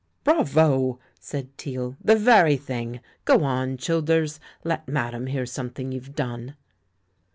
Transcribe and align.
"Bravo," 0.23 0.99
said 1.19 1.55
Teale, 1.59 1.95
"the 2.03 2.15
very 2.15 2.57
thing! 2.57 3.01
Go 3.23 3.43
on, 3.43 3.77
Childers; 3.77 4.39
let 4.63 4.87
madame 4.87 5.27
hear 5.27 5.45
something 5.45 5.91
you've 5.91 6.15
done." 6.15 6.55